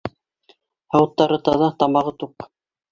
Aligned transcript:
Һауыттары 0.95 1.41
таҙа, 1.51 1.71
тамағы 1.85 2.19
туҡ... 2.25 2.53